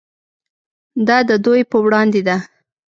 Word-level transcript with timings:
دا 1.07 1.17
د 1.29 1.31
دوی 1.45 1.61
په 1.71 1.77
وړاندې 1.85 2.21
ده. 2.27 2.37